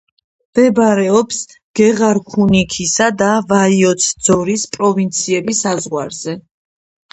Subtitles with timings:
[0.53, 1.41] მდებარეობს
[1.79, 6.39] გეღარქუნიქისა და ვაიოცძორის პროვინციების საზღვარზე.